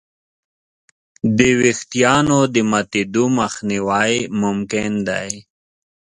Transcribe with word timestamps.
د 1.37 1.39
وېښتیانو 1.59 2.39
د 2.53 2.55
ماتېدو 2.71 3.23
مخنیوی 3.39 4.13
ممکن 4.41 4.91
دی. 5.07 5.31